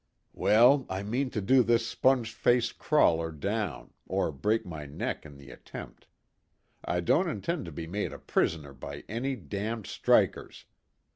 [0.33, 5.37] "Well, I mean to do this sponge faced crawler down, or break my neck in
[5.37, 6.07] the attempt.
[6.83, 10.65] I don't intend to be made a prisoner by any damned strikers.